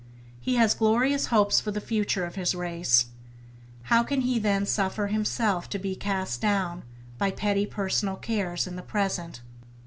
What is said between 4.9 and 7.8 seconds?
himself to be cast down by petty